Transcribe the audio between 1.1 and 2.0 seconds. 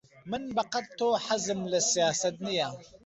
حەزم لە